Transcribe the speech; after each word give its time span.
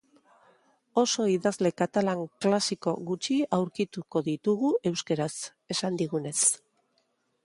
Oso 1.01 1.25
idazle 1.33 1.71
katalan 1.81 2.23
klasiko 2.45 2.93
gutxi 3.09 3.37
aurkituko 3.59 4.23
ditugu 4.29 4.71
euskaraz, 4.93 5.31
esan 5.77 6.01
digunez. 6.01 6.37